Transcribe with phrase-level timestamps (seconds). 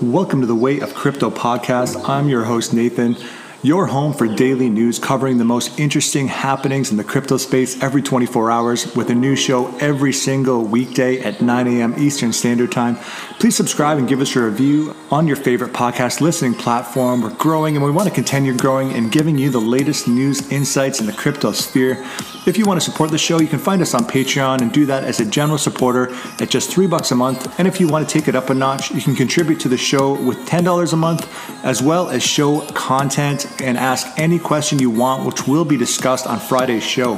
[0.00, 2.08] Welcome to the Way of Crypto podcast.
[2.08, 3.16] I'm your host, Nathan,
[3.64, 8.00] your home for daily news covering the most interesting happenings in the crypto space every
[8.00, 11.94] 24 hours with a new show every single weekday at 9 a.m.
[11.98, 12.94] Eastern Standard Time.
[13.40, 17.20] Please subscribe and give us a review on your favorite podcast listening platform.
[17.20, 21.00] We're growing and we want to continue growing and giving you the latest news insights
[21.00, 22.06] in the crypto sphere.
[22.48, 24.86] If you want to support the show, you can find us on Patreon and do
[24.86, 27.58] that as a general supporter at just three bucks a month.
[27.58, 29.76] And if you want to take it up a notch, you can contribute to the
[29.76, 31.28] show with $10 a month,
[31.62, 36.26] as well as show content and ask any question you want, which will be discussed
[36.26, 37.16] on Friday's show.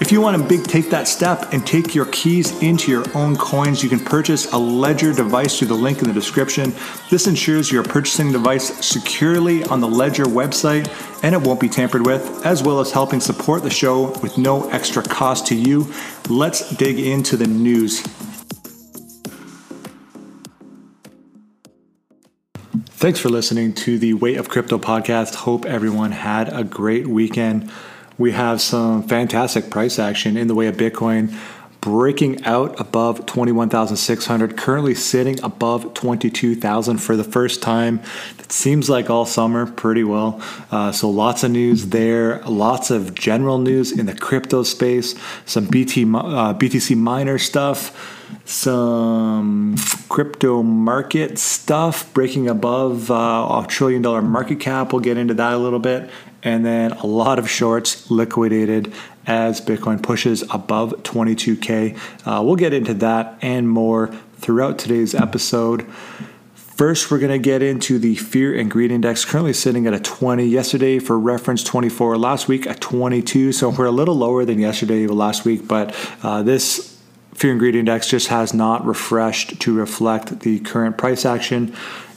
[0.00, 3.36] If you want to big take that step and take your keys into your own
[3.36, 6.74] coins, you can purchase a Ledger device through the link in the description.
[7.10, 10.88] This ensures you're purchasing the device securely on the Ledger website
[11.22, 14.68] and it won't be tampered with, as well as helping support the show with no
[14.70, 15.90] extra cost to you.
[16.28, 18.00] Let's dig into the news.
[22.96, 25.34] Thanks for listening to the Way of Crypto podcast.
[25.36, 27.70] Hope everyone had a great weekend.
[28.16, 31.36] We have some fantastic price action in the way of Bitcoin
[31.84, 38.00] breaking out above 21,600, currently sitting above 22,000 for the first time.
[38.38, 40.40] It seems like all summer pretty well.
[40.70, 45.66] Uh, so lots of news there, lots of general news in the crypto space, some
[45.66, 49.74] BT, uh, BTC miner stuff some
[50.08, 54.92] crypto market stuff breaking above uh, a trillion dollar market cap.
[54.92, 56.10] We'll get into that a little bit.
[56.44, 58.92] And then a lot of shorts liquidated
[59.26, 61.98] as Bitcoin pushes above 22K.
[62.26, 65.86] Uh, we'll get into that and more throughout today's episode.
[66.54, 70.00] First, we're going to get into the fear and greed index, currently sitting at a
[70.00, 70.44] 20.
[70.44, 72.18] Yesterday, for reference, 24.
[72.18, 73.52] Last week, a 22.
[73.52, 76.98] So we're a little lower than yesterday, or last week, but uh, this
[77.32, 81.74] fear and greed index just has not refreshed to reflect the current price action.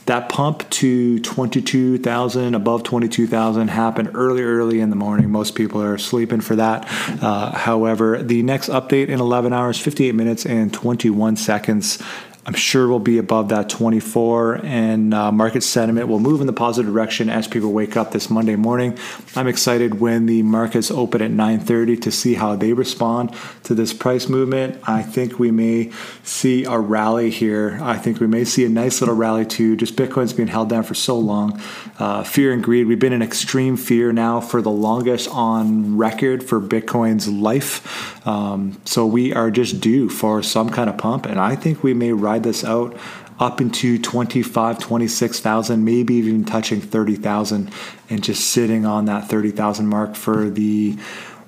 [0.08, 5.30] That pump to 22,000, above 22,000, happened early, early in the morning.
[5.30, 6.86] Most people are sleeping for that.
[7.22, 12.02] Uh, however, the next update in 11 hours, 58 minutes, and 21 seconds
[12.48, 16.54] I'm sure we'll be above that 24, and uh, market sentiment will move in the
[16.54, 18.96] positive direction as people wake up this Monday morning.
[19.36, 23.92] I'm excited when the markets open at 9:30 to see how they respond to this
[23.92, 24.80] price movement.
[24.84, 25.92] I think we may
[26.22, 27.78] see a rally here.
[27.82, 29.76] I think we may see a nice little rally too.
[29.76, 31.60] Just Bitcoin's been held down for so long.
[31.98, 32.86] Uh, fear and greed.
[32.86, 38.26] We've been in extreme fear now for the longest on record for Bitcoin's life.
[38.26, 41.92] Um, so we are just due for some kind of pump, and I think we
[41.92, 42.96] may ride this out
[43.38, 47.70] up into 25, 26,000, maybe even touching 30,000
[48.10, 50.98] and just sitting on that 30,000 mark for the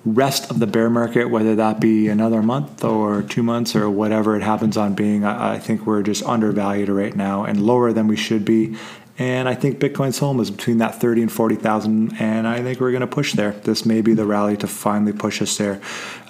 [0.05, 4.37] rest of the bear market, whether that be another month or two months or whatever
[4.37, 5.25] it happens on being.
[5.25, 8.77] I, I think we're just undervalued right now and lower than we should be.
[9.21, 12.15] And I think Bitcoin's home is between that 30 and 40,000.
[12.19, 13.53] And I think we're going to push there.
[13.53, 15.79] This may be the rally to finally push us there.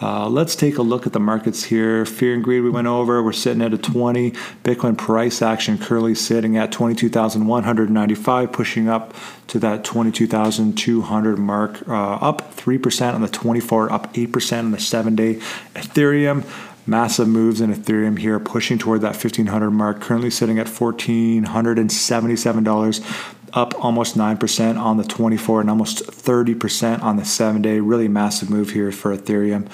[0.03, 2.05] Uh, let's take a look at the markets here.
[2.05, 3.23] Fear and greed, we went over.
[3.23, 4.33] We're sitting at a 20.
[4.65, 9.15] Bitcoin price action currently sitting at 22,195, pushing up
[9.47, 15.15] to that 22,200 mark, uh, up 3% on the 24, up 8% on the seven
[15.15, 15.37] day.
[15.77, 16.45] Ethereum,
[16.87, 23.75] massive moves in Ethereum here, pushing toward that 1500 mark, currently sitting at $1,477, up
[23.85, 27.81] almost 9% on the 24 and almost 30% on the seven day.
[27.81, 29.69] Really massive move here for Ethereum.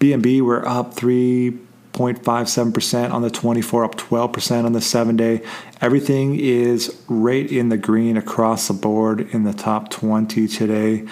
[0.00, 5.40] BNB, we're up 3.57% on the 24, up 12% on the seven day.
[5.80, 11.06] Everything is right in the green across the board in the top 20 today,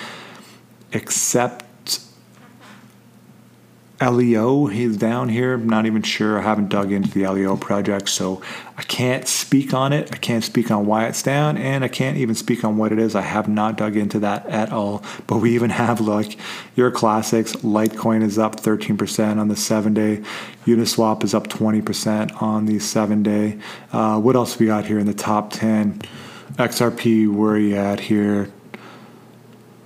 [0.93, 1.65] except
[4.11, 4.67] LEO.
[4.67, 5.55] He's down here.
[5.55, 6.39] I'm not even sure.
[6.39, 8.43] I haven't dug into the LEO project, so
[8.77, 10.11] I can't speak on it.
[10.13, 12.99] I can't speak on why it's down, and I can't even speak on what it
[12.99, 13.15] is.
[13.15, 15.03] I have not dug into that at all.
[15.27, 16.39] But we even have like
[16.75, 17.53] your classics.
[17.57, 20.23] Litecoin is up 13% on the seven day.
[20.67, 23.59] Uniswap is up 20% on the seven day.
[23.93, 26.01] Uh, what else we got here in the top 10?
[26.57, 28.53] XRP, where are you at here?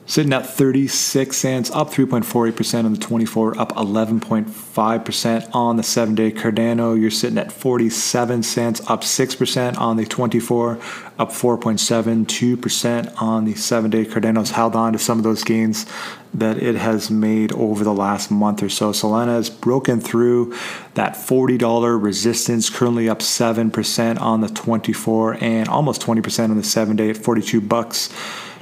[0.09, 6.31] Sitting at 36 cents, up 3.48% on the 24, up 11.5% on the seven day.
[6.31, 10.75] Cardano, you're sitting at 47 cents, up 6% on the 24,
[11.19, 14.05] up 4.72% on the seven day.
[14.05, 15.87] Cardano's held on to some of those gains
[16.33, 18.93] that it has made over the last month or so.
[18.93, 20.57] Solana has broken through
[20.95, 26.95] that $40 resistance, currently up 7% on the 24 and almost 20% on the seven
[26.95, 28.09] day at 42 bucks.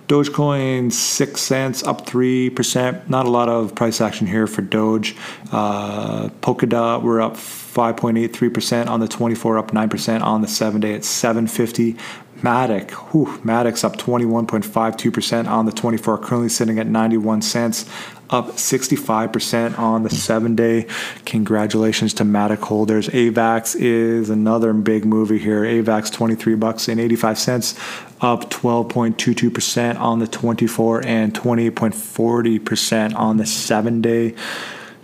[0.08, 3.08] Dogecoin, six cents, up 3%.
[3.08, 5.16] Not a lot of price action here for Doge.
[5.50, 11.04] Uh, Polkadot, we're up 5.83% on the 24, up 9% on the seven day at
[11.04, 11.96] 750.
[12.44, 17.88] Matic, whew, Matic's up 21.52% on the 24, currently sitting at 91 cents,
[18.28, 20.86] up 65% on the seven day.
[21.24, 23.08] Congratulations to Matic holders.
[23.08, 25.62] AVAX is another big movie here.
[25.62, 27.78] AVAX 23 bucks and 85 cents,
[28.20, 34.34] up 12.22% on the 24 and 28.40% on the seven day.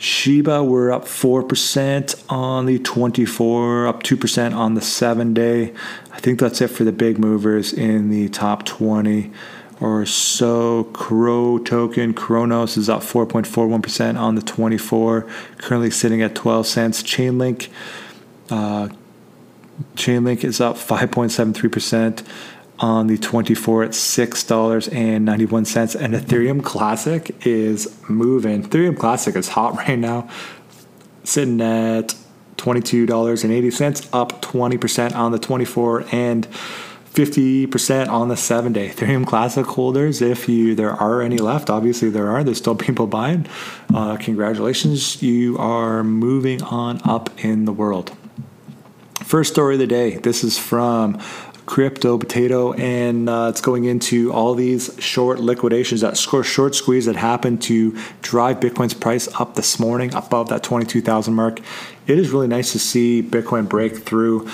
[0.00, 5.74] Shiba, we're up 4% on the 24, up 2% on the seven day.
[6.20, 9.32] I think that's it for the big movers in the top 20
[9.80, 10.84] or so.
[10.92, 15.26] Cro token, Cronos is up 4.41% on the 24,
[15.56, 17.02] currently sitting at 12 cents.
[17.02, 17.70] Chainlink,
[18.50, 18.90] uh,
[19.94, 22.22] Chainlink is up 5.73%
[22.80, 25.96] on the 24 at $6.91.
[25.98, 28.64] And Ethereum Classic is moving.
[28.64, 30.28] Ethereum Classic is hot right now,
[31.24, 32.14] sitting at
[32.60, 36.46] $22.80, up 20% on the 24 and
[37.12, 40.22] 50% on the seven day Ethereum Classic holders.
[40.22, 42.44] If you there are any left, obviously there are.
[42.44, 43.46] There's still people buying.
[43.92, 48.16] Uh, congratulations, you are moving on up in the world.
[49.24, 50.16] First story of the day.
[50.16, 51.20] This is from
[51.70, 57.14] CryptoPotato and uh, it's going into all these short liquidations that score short squeeze that
[57.14, 61.60] happened to drive bitcoin's price up this morning above that 22000 mark.
[62.08, 64.48] It is really nice to see bitcoin break through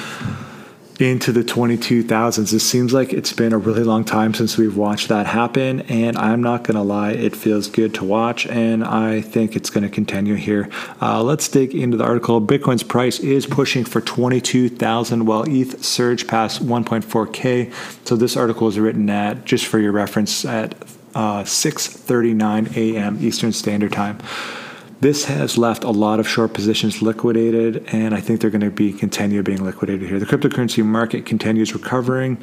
[0.98, 2.52] into the 22,000s.
[2.52, 6.16] It seems like it's been a really long time since we've watched that happen, and
[6.16, 9.84] I'm not going to lie, it feels good to watch, and I think it's going
[9.84, 10.68] to continue here.
[11.00, 12.40] Uh, let's dig into the article.
[12.40, 17.72] Bitcoin's price is pushing for 22,000 while ETH surged past 1.4K.
[18.06, 20.74] So this article is written at, just for your reference, at
[21.14, 23.18] uh, 6:39 a.m.
[23.22, 24.18] Eastern Standard Time.
[24.98, 28.70] This has left a lot of short positions liquidated, and I think they're going to
[28.70, 30.18] be continue being liquidated here.
[30.18, 32.38] The cryptocurrency market continues recovering,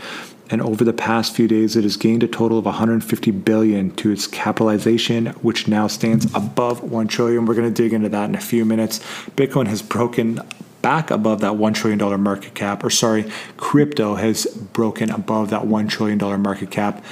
[0.51, 4.11] and over the past few days, it has gained a total of 150 billion to
[4.11, 7.47] its capitalization, which now stands above 1 trillion.
[7.47, 8.99] We're going to dig into that in a few minutes.
[9.31, 10.39] Bitcoin has broken
[10.83, 15.89] back above that $1 trillion market cap, or sorry, crypto has broken above that $1
[15.89, 17.03] trillion market cap.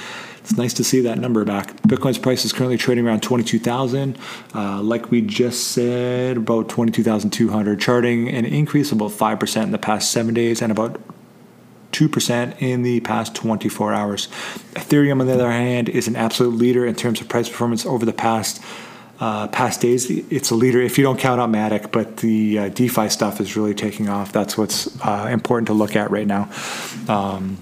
[0.52, 1.74] It's nice to see that number back.
[1.88, 4.18] Bitcoin's price is currently trading around 22,000.
[4.54, 9.78] Uh, like we just said, about 22,200, charting an increase of about 5% in the
[9.78, 11.00] past seven days and about
[11.92, 14.28] 2% in the past 24 hours.
[14.74, 18.04] Ethereum, on the other hand, is an absolute leader in terms of price performance over
[18.04, 18.62] the past
[19.20, 20.10] uh, past days.
[20.10, 23.56] It's a leader if you don't count out Matic, but the uh, DeFi stuff is
[23.56, 24.32] really taking off.
[24.32, 26.50] That's what's uh, important to look at right now.
[27.08, 27.56] Um,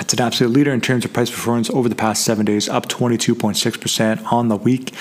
[0.00, 2.86] it's an absolute leader in terms of price performance over the past seven days, up
[2.88, 4.92] 22.6% on the week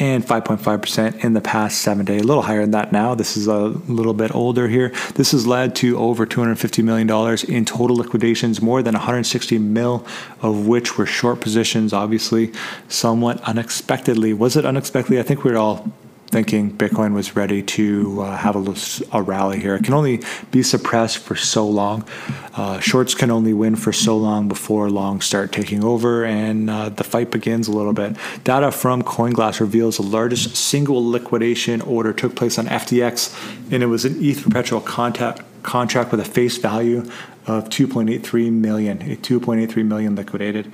[0.00, 2.22] and 5.5% in the past seven days.
[2.22, 3.14] A little higher than that now.
[3.14, 4.90] This is a little bit older here.
[5.16, 7.08] This has led to over $250 million
[7.48, 10.06] in total liquidations, more than 160 mil
[10.40, 12.52] of which were short positions, obviously,
[12.88, 14.32] somewhat unexpectedly.
[14.32, 15.18] Was it unexpectedly?
[15.18, 15.92] I think we we're all
[16.30, 19.74] thinking Bitcoin was ready to uh, have a, a, rally here.
[19.76, 20.20] It can only
[20.50, 22.06] be suppressed for so long.
[22.54, 26.90] Uh, shorts can only win for so long before longs start taking over, and uh,
[26.90, 28.16] the fight begins a little bit.
[28.44, 33.86] Data from CoinGlass reveals the largest single liquidation order took place on FTX, and it
[33.86, 37.10] was an ETH perpetual contact, contract with a face value
[37.46, 38.98] of 2.83 million.
[38.98, 40.72] 2.83 million liquidated.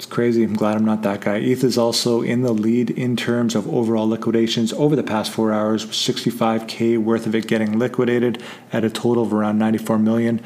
[0.00, 0.44] It's crazy.
[0.44, 1.36] I'm glad I'm not that guy.
[1.36, 5.52] ETH is also in the lead in terms of overall liquidations over the past four
[5.52, 8.42] hours, with 65k worth of it getting liquidated
[8.72, 10.40] at a total of around 94 million.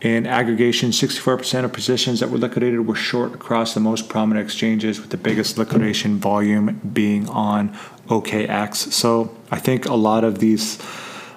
[0.00, 5.00] In aggregation, 64% of positions that were liquidated were short across the most prominent exchanges,
[5.00, 7.68] with the biggest liquidation volume being on
[8.08, 8.92] OKX.
[8.92, 10.76] So I think a lot of these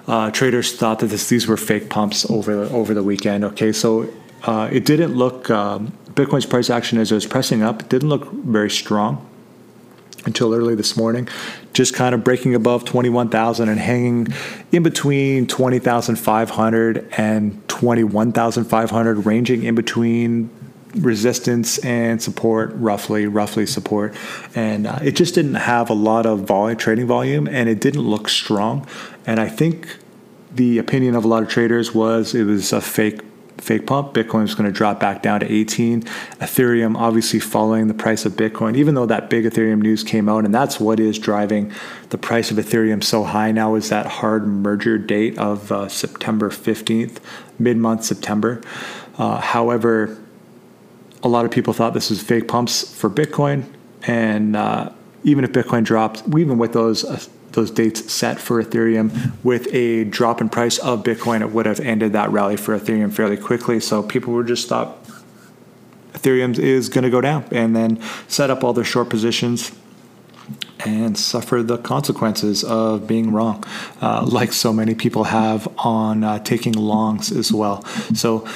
[0.08, 3.44] uh, traders thought that this, these were fake pumps over the, over the weekend.
[3.44, 4.12] Okay, so
[4.44, 8.30] uh, it didn't look um, Bitcoin's price action as it was pressing up didn't look
[8.32, 9.28] very strong
[10.24, 11.28] until early this morning,
[11.72, 14.28] just kind of breaking above 21,000 and hanging
[14.70, 20.50] in between 20,500 and 21,500, ranging in between
[20.96, 24.14] resistance and support roughly roughly support.
[24.54, 28.02] And uh, it just didn't have a lot of volume trading volume and it didn't
[28.02, 28.86] look strong.
[29.26, 29.96] And i think
[30.54, 33.22] the opinion of a lot of traders was it was a fake
[33.58, 34.12] fake pump.
[34.12, 36.02] Bitcoin is going to drop back down to 18.
[36.02, 40.44] Ethereum, obviously, following the price of Bitcoin, even though that big Ethereum news came out,
[40.44, 41.72] and that's what is driving
[42.10, 46.50] the price of Ethereum so high now is that hard merger date of uh, September
[46.50, 47.18] 15th,
[47.58, 48.60] mid month September.
[49.18, 50.18] Uh, however,
[51.22, 53.64] a lot of people thought this was fake pumps for Bitcoin,
[54.06, 54.90] and uh,
[55.24, 57.20] even if Bitcoin dropped, even with those uh,
[57.52, 59.32] those dates set for Ethereum.
[59.42, 63.12] With a drop in price of Bitcoin, it would have ended that rally for Ethereum
[63.12, 63.80] fairly quickly.
[63.80, 64.98] So people were just thought
[66.12, 69.72] Ethereum is going to go down, and then set up all their short positions
[70.84, 73.64] and suffer the consequences of being wrong,
[74.00, 77.84] uh, like so many people have on uh, taking longs as well.
[78.14, 78.46] So,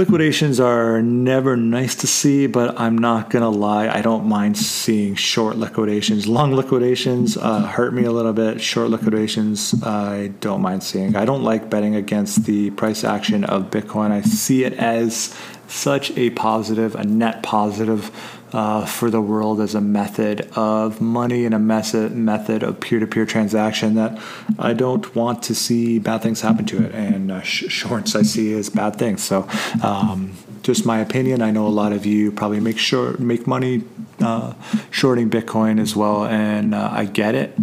[0.00, 3.86] liquidations are never nice to see, but I'm not going to lie.
[3.86, 6.26] I don't mind seeing short liquidations.
[6.26, 8.62] Long liquidations uh, hurt me a little bit.
[8.62, 11.16] Short liquidations, I don't mind seeing.
[11.16, 14.10] I don't like betting against the price action of Bitcoin.
[14.10, 15.36] I see it as
[15.68, 18.10] such a positive, a net positive
[18.52, 23.00] uh, for the world as a method of money and a method method of peer
[23.00, 24.18] to peer transaction that
[24.58, 26.94] I don't want to see bad things happen to it.
[26.94, 29.22] And uh, sh- shorts I see as bad things.
[29.22, 29.48] So,
[29.82, 31.42] um, just my opinion.
[31.42, 33.82] I know a lot of you probably make sure make money
[34.20, 34.54] uh,
[34.90, 37.56] shorting Bitcoin as well, and uh, I get it.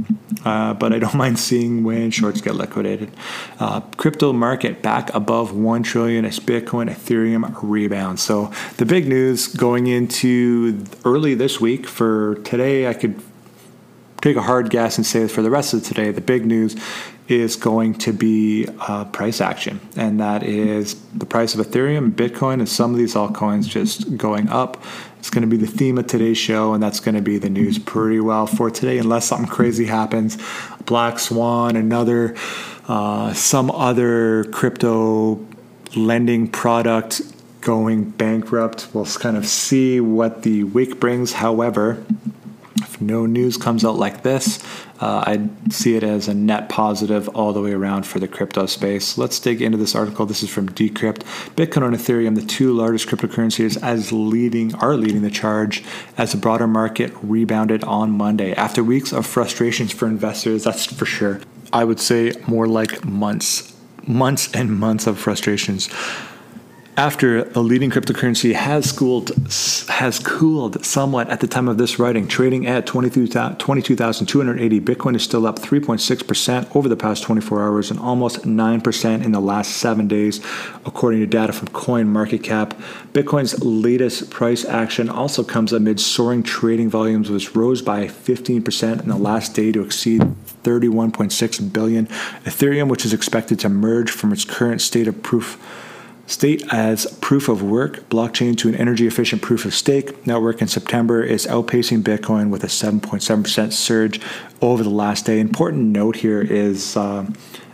[0.47, 3.11] Uh, but I don't mind seeing when shorts get liquidated.
[3.59, 8.21] Uh, crypto market back above one trillion as Bitcoin, Ethereum rebound.
[8.21, 13.21] So the big news going into early this week for today, I could
[14.21, 16.77] take a hard guess and say for the rest of today, the big news
[17.27, 22.53] is going to be uh, price action, and that is the price of Ethereum, Bitcoin,
[22.53, 24.81] and some of these altcoins just going up.
[25.19, 27.49] It's going to be the theme of today's show, and that's going to be the
[27.49, 30.37] news pretty well for today, unless something crazy happens.
[30.85, 32.35] Black Swan, another,
[32.87, 35.45] uh, some other crypto
[35.95, 37.21] lending product
[37.61, 38.87] going bankrupt.
[38.93, 41.33] We'll kind of see what the week brings.
[41.33, 42.03] However,
[43.01, 44.63] no news comes out like this,
[44.99, 48.65] uh, I'd see it as a net positive all the way around for the crypto
[48.65, 49.17] space.
[49.17, 50.25] Let's dig into this article.
[50.25, 51.23] This is from Decrypt.
[51.55, 55.83] Bitcoin and Ethereum, the two largest cryptocurrencies, as leading are leading the charge
[56.17, 60.63] as the broader market rebounded on Monday after weeks of frustrations for investors.
[60.63, 61.41] That's for sure.
[61.71, 63.75] I would say more like months,
[64.07, 65.89] months and months of frustrations
[66.97, 69.29] after the leading cryptocurrency has cooled
[69.87, 75.45] has cooled somewhat at the time of this writing, trading at 22,280, Bitcoin is still
[75.45, 80.43] up 3.6% over the past 24 hours and almost 9% in the last 7 days
[80.85, 82.71] according to data from CoinMarketCap.
[83.13, 89.07] Bitcoin's latest price action also comes amid soaring trading volumes which rose by 15% in
[89.07, 90.21] the last day to exceed
[90.63, 92.07] 31.6 billion.
[92.43, 95.59] Ethereum, which is expected to merge from its current state of proof
[96.27, 100.67] State as proof of work blockchain to an energy efficient proof of stake network in
[100.67, 104.19] September is outpacing Bitcoin with a 7.7% surge
[104.61, 105.39] over the last day.
[105.39, 107.25] Important note here is uh,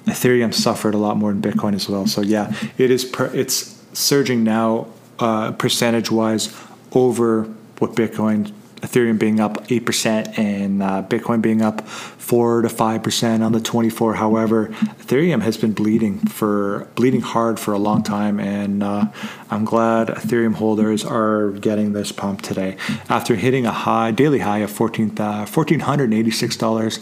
[0.06, 2.06] Ethereum suffered a lot more than Bitcoin as well.
[2.06, 6.56] So yeah, it is per, it's surging now uh, percentage wise
[6.92, 7.46] over
[7.80, 13.52] what Bitcoin Ethereum being up 8% and uh, Bitcoin being up 4 to 5% on
[13.54, 14.16] the 24.
[14.16, 19.06] However, Ethereum has been bleeding for bleeding hard for a long time and uh,
[19.50, 22.76] I'm glad Ethereum holders are getting this pump today
[23.10, 27.00] after hitting a high daily high of 14 uh, $1486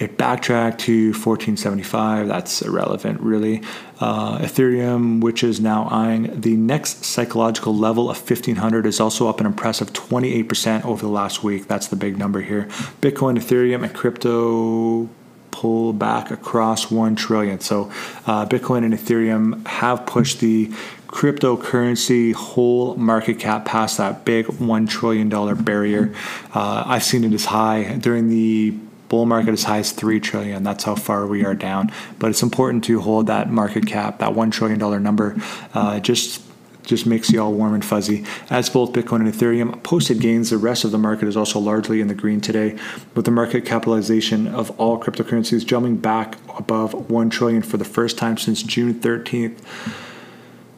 [0.00, 2.26] it backtracked to 1475.
[2.26, 3.62] That's irrelevant, really.
[4.00, 9.40] Uh, Ethereum, which is now eyeing the next psychological level of 1500, is also up
[9.40, 11.68] an impressive 28% over the last week.
[11.68, 12.64] That's the big number here.
[13.02, 15.10] Bitcoin, Ethereum, and crypto
[15.50, 17.60] pull back across 1 trillion.
[17.60, 17.90] So
[18.26, 20.68] uh, Bitcoin and Ethereum have pushed the
[21.08, 25.28] cryptocurrency whole market cap past that big $1 trillion
[25.62, 26.14] barrier.
[26.54, 28.74] Uh, I've seen it as high during the
[29.10, 32.42] bull market as high as 3 trillion that's how far we are down but it's
[32.42, 35.36] important to hold that market cap that 1 trillion dollar number
[35.74, 36.42] uh, just
[36.90, 38.24] just makes you all warm and fuzzy.
[38.50, 42.00] As both Bitcoin and Ethereum posted gains, the rest of the market is also largely
[42.00, 42.76] in the green today,
[43.14, 48.18] with the market capitalization of all cryptocurrencies jumping back above 1 trillion for the first
[48.18, 49.58] time since June 13th.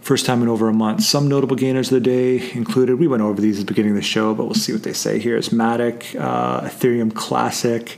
[0.02, 1.04] First time in over a month.
[1.04, 3.96] Some notable gainers of the day included, we went over these at the beginning of
[3.96, 5.36] the show, but we'll see what they say here.
[5.36, 7.96] Is Matic, uh, Ethereum Classic,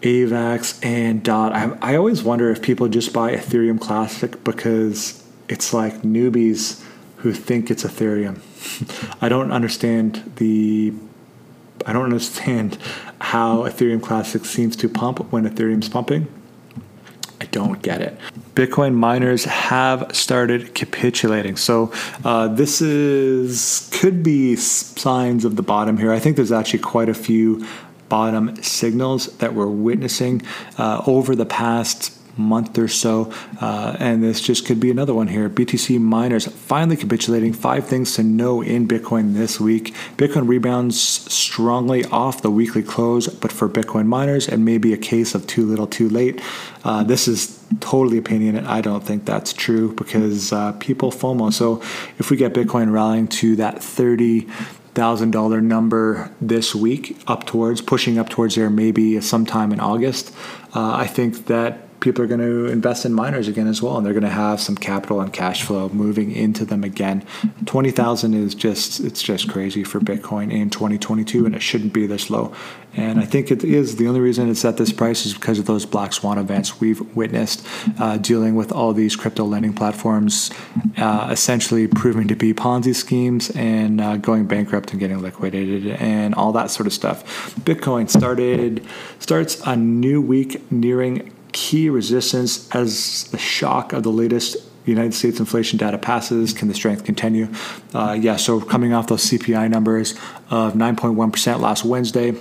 [0.00, 1.52] AVAX, and DOT.
[1.52, 6.82] I, I always wonder if people just buy Ethereum Classic because it's like newbies
[7.16, 8.40] who think it's Ethereum.
[9.20, 10.94] I don't understand the
[11.86, 12.78] I don't understand
[13.20, 16.26] how Ethereum Classic seems to pump when Ethereum's pumping.
[17.50, 18.18] Don't get it.
[18.54, 21.56] Bitcoin miners have started capitulating.
[21.56, 21.92] So
[22.24, 26.12] uh, this is could be signs of the bottom here.
[26.12, 27.66] I think there's actually quite a few
[28.08, 30.42] bottom signals that we're witnessing
[30.78, 33.32] uh, over the past month or so.
[33.60, 35.50] Uh, and this just could be another one here.
[35.50, 37.52] BTC miners finally capitulating.
[37.52, 39.94] Five things to know in Bitcoin this week.
[40.16, 44.96] Bitcoin rebounds strongly off the weekly close, but for Bitcoin miners, it may be a
[44.96, 46.40] case of too little, too late.
[46.84, 48.66] Uh, this is totally opinion.
[48.66, 51.52] I don't think that's true because uh, people FOMO.
[51.52, 51.82] So
[52.18, 54.48] if we get Bitcoin rallying to that 30
[54.94, 60.34] thousand dollar number this week up towards pushing up towards there maybe sometime in august
[60.74, 64.06] uh, i think that people are going to invest in miners again as well, and
[64.06, 67.24] they're going to have some capital and cash flow moving into them again.
[67.66, 72.06] Twenty thousand is just it's just crazy for Bitcoin in 2022, and it shouldn't be
[72.06, 72.52] this low.
[72.94, 75.66] And I think it is the only reason it's at this price is because of
[75.66, 77.64] those black swan events we've witnessed
[77.98, 80.50] uh, dealing with all these crypto lending platforms,
[80.96, 86.34] uh, essentially proving to be Ponzi schemes and uh, going bankrupt and getting liquidated and
[86.34, 87.54] all that sort of stuff.
[87.60, 88.84] Bitcoin started
[89.18, 95.40] starts a new week nearing key resistance as the shock of the latest United States
[95.40, 96.52] inflation data passes?
[96.52, 97.48] Can the strength continue?
[97.92, 100.12] Uh, yeah, so coming off those CPI numbers
[100.50, 102.32] of 9.1% last Wednesday,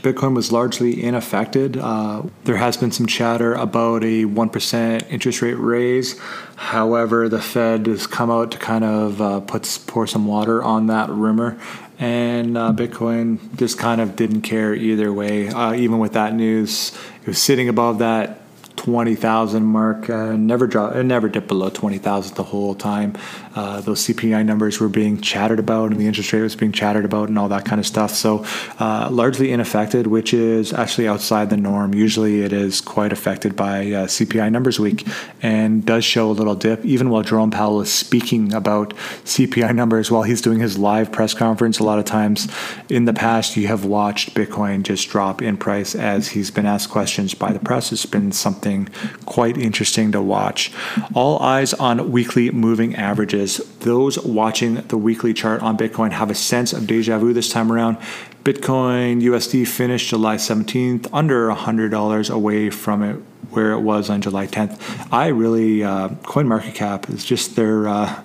[0.00, 1.76] Bitcoin was largely unaffected.
[1.76, 6.18] Uh, there has been some chatter about a 1% interest rate raise.
[6.56, 10.86] However, the Fed has come out to kind of uh, put, pour some water on
[10.86, 11.60] that rumor.
[12.02, 15.48] And uh, Bitcoin just kind of didn't care either way.
[15.48, 18.40] Uh, even with that news, it was sitting above that
[18.76, 20.10] 20,000 mark.
[20.10, 23.14] Uh, never drop, it never dipped below 20,000 the whole time.
[23.54, 27.04] Uh, those CPI numbers were being chattered about, and the interest rate was being chattered
[27.04, 28.10] about, and all that kind of stuff.
[28.12, 28.44] So,
[28.80, 31.94] uh, largely unaffected, which is actually outside the norm.
[31.94, 35.06] Usually, it is quite affected by uh, CPI numbers week,
[35.42, 36.84] and does show a little dip.
[36.84, 41.34] Even while Jerome Powell is speaking about CPI numbers while he's doing his live press
[41.34, 42.48] conference, a lot of times
[42.88, 46.90] in the past you have watched Bitcoin just drop in price as he's been asked
[46.90, 47.92] questions by the press.
[47.92, 48.88] It's been something something
[49.24, 50.72] quite interesting to watch.
[51.14, 53.58] All eyes on weekly moving averages.
[53.80, 57.72] Those watching the weekly chart on Bitcoin have a sense of deja vu this time
[57.72, 57.96] around.
[58.44, 63.16] Bitcoin USD finished July 17th under $100 away from it
[63.50, 64.80] where it was on July 10th.
[65.12, 67.88] I really, uh, CoinMarketCap is just their.
[67.88, 68.22] Uh,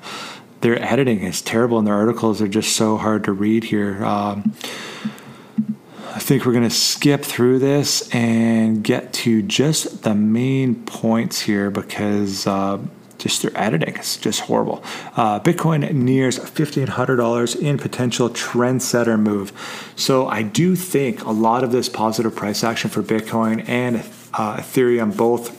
[0.61, 4.03] their editing is terrible and their articles are just so hard to read here.
[4.03, 4.55] Um,
[6.17, 11.41] I think we're going to skip through this and get to just the main points
[11.41, 12.79] here because uh,
[13.19, 14.83] just their editing is just horrible.
[15.15, 19.53] Uh, Bitcoin nears $1,500 in potential trendsetter move.
[19.95, 23.97] So I do think a lot of this positive price action for Bitcoin and
[24.33, 25.55] uh, Ethereum both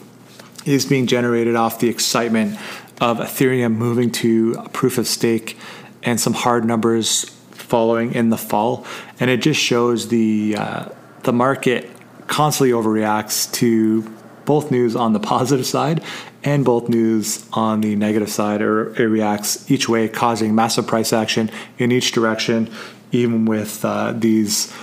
[0.67, 2.59] is being generated off the excitement
[2.99, 5.57] of Ethereum moving to proof of stake
[6.03, 7.33] and some hard numbers
[7.69, 8.85] following in the fall,
[9.19, 10.89] and it just shows the uh,
[11.23, 11.89] the market
[12.27, 14.01] constantly overreacts to
[14.45, 16.03] both news on the positive side
[16.43, 21.11] and both news on the negative side, or it reacts each way, causing massive price
[21.11, 22.71] action in each direction,
[23.11, 24.73] even with uh, these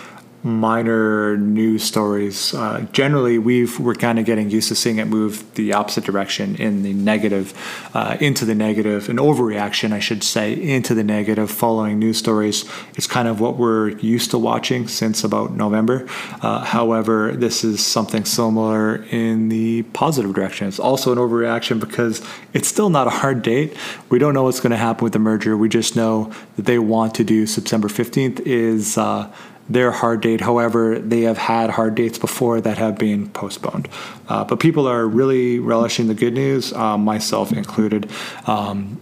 [0.46, 2.54] minor news stories.
[2.54, 6.54] Uh, generally, we've we're kind of getting used to seeing it move the opposite direction
[6.56, 7.52] in the negative,
[7.94, 12.64] uh, into the negative, an overreaction, I should say, into the negative following news stories.
[12.94, 16.06] It's kind of what we're used to watching since about November.
[16.40, 20.68] Uh, however, this is something similar in the positive direction.
[20.68, 23.76] It's also an overreaction because it's still not a hard date.
[24.08, 25.56] We don't know what's going to happen with the merger.
[25.56, 29.32] We just know that they want to do September 15th is uh,
[29.68, 30.40] their hard date.
[30.40, 33.88] However, they have had hard dates before that have been postponed.
[34.28, 38.10] Uh, but people are really relishing the good news, uh, myself included.
[38.46, 39.00] Um,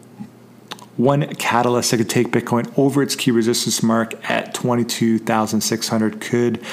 [0.96, 6.64] one catalyst that could take Bitcoin over its key resistance mark at 22,600 could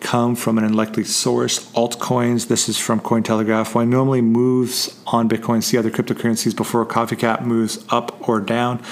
[0.00, 1.70] come from an unlikely source.
[1.72, 3.74] Altcoins, this is from Cointelegraph.
[3.74, 8.40] When normally moves on Bitcoin, see other cryptocurrencies before a coffee cap moves up or
[8.40, 8.82] down.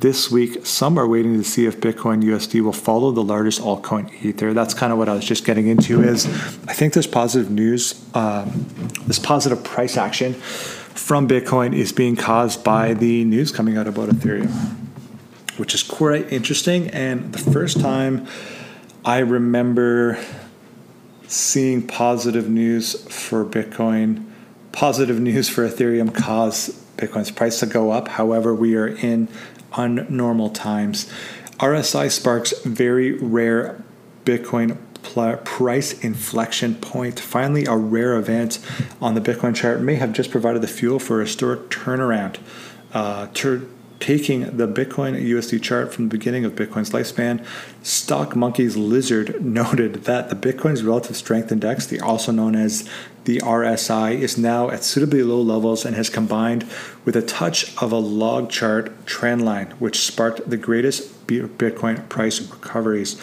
[0.00, 4.12] This week, some are waiting to see if Bitcoin USD will follow the largest altcoin
[4.22, 4.54] Ether.
[4.54, 6.04] That's kind of what I was just getting into.
[6.04, 6.24] Is
[6.68, 8.66] I think this positive news, um,
[9.08, 14.08] this positive price action from Bitcoin is being caused by the news coming out about
[14.10, 14.52] Ethereum,
[15.56, 16.90] which is quite interesting.
[16.90, 18.28] And the first time
[19.04, 20.24] I remember
[21.26, 24.30] seeing positive news for Bitcoin,
[24.70, 28.08] positive news for Ethereum cause Bitcoin's price to go up.
[28.08, 29.28] However, we are in
[29.72, 31.10] unnormal times.
[31.58, 33.82] RSI sparks very rare
[34.24, 34.78] Bitcoin
[35.44, 37.18] price inflection point.
[37.18, 38.58] Finally, a rare event
[39.00, 42.38] on the Bitcoin chart may have just provided the fuel for a historic turnaround.
[42.92, 43.26] Uh,
[44.00, 47.44] taking the Bitcoin USD chart from the beginning of Bitcoin's lifespan,
[47.82, 52.88] Stockmoney Lizards noted that the Bitcoin's relative strength index, the also known as
[53.24, 56.66] the RSI, is now at suitably low levels and has combined
[57.04, 62.40] with a touch of a log chart trend line, which sparked the greatest Bitcoin price
[62.40, 63.20] recoveries.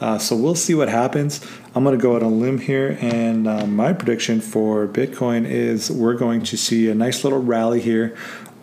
[0.00, 1.44] Uh, so we'll see what happens.
[1.74, 5.44] I'm going to go out on a limb here, and uh, my prediction for Bitcoin
[5.44, 8.16] is we're going to see a nice little rally here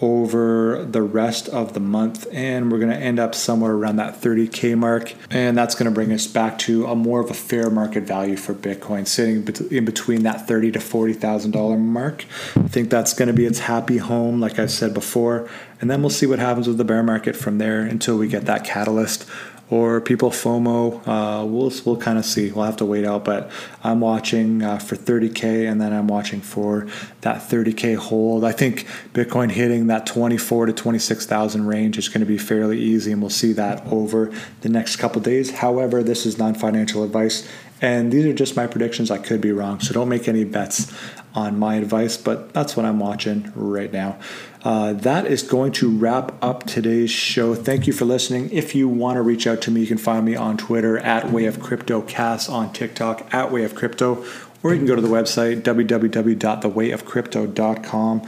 [0.05, 4.21] over the rest of the month and we're going to end up somewhere around that
[4.21, 7.69] 30k mark and that's going to bring us back to a more of a fair
[7.71, 9.37] market value for bitcoin sitting
[9.71, 12.25] in between that 30 to 40 thousand dollar mark.
[12.55, 15.49] I think that's going to be its happy home like i said before
[15.81, 18.45] and then we'll see what happens with the bear market from there until we get
[18.45, 19.27] that catalyst
[19.69, 21.01] or people FOMO.
[21.07, 22.51] Uh, we'll we'll kind of see.
[22.51, 23.25] We'll have to wait out.
[23.25, 23.51] But
[23.83, 26.87] I'm watching uh, for 30k, and then I'm watching for
[27.21, 28.43] that 30k hold.
[28.43, 33.11] I think Bitcoin hitting that 24 to 26,000 range is going to be fairly easy,
[33.11, 35.51] and we'll see that over the next couple days.
[35.51, 37.47] However, this is non-financial advice.
[37.81, 39.09] And these are just my predictions.
[39.11, 39.79] I could be wrong.
[39.79, 40.91] So don't make any bets
[41.33, 44.17] on my advice, but that's what I'm watching right now.
[44.63, 47.53] Uh, that is going to wrap up today's show.
[47.53, 48.49] Thank you for listening.
[48.51, 51.31] If you want to reach out to me, you can find me on Twitter at
[51.31, 54.25] Way of Crypto Cast, on TikTok at Way of Crypto,
[54.63, 58.21] or you can go to the website www.thewayofcrypto.com.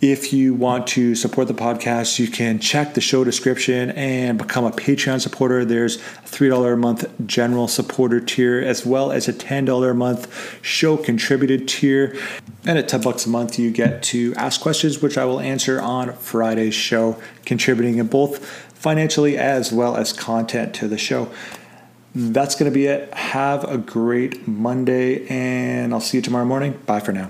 [0.00, 4.64] If you want to support the podcast, you can check the show description and become
[4.64, 5.62] a Patreon supporter.
[5.62, 10.64] There's a $3 a month general supporter tier, as well as a $10 a month
[10.64, 12.16] show contributed tier.
[12.64, 15.78] And at 10 bucks a month, you get to ask questions, which I will answer
[15.78, 21.30] on Friday's show, contributing in both financially as well as content to the show.
[22.14, 23.12] That's going to be it.
[23.12, 26.80] Have a great Monday, and I'll see you tomorrow morning.
[26.86, 27.28] Bye for now.